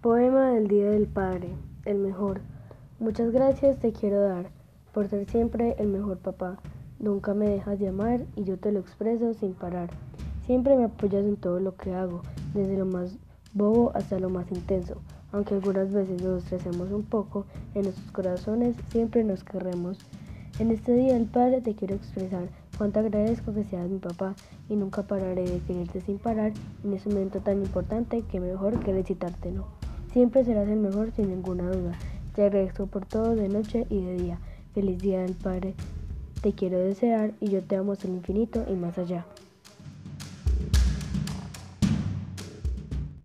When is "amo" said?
37.76-37.92